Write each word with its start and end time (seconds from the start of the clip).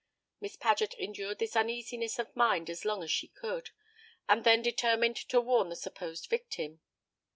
Miss 0.39 0.55
Paget 0.55 0.95
endured 0.95 1.37
this 1.37 1.55
uneasiness 1.55 2.17
of 2.17 2.35
mind 2.35 2.71
as 2.71 2.85
long 2.85 3.03
as 3.03 3.11
she 3.11 3.27
could, 3.27 3.69
and 4.27 4.43
then 4.43 4.63
determined 4.63 5.15
to 5.29 5.39
warn 5.39 5.69
the 5.69 5.75
supposed 5.75 6.27
victim. 6.27 6.81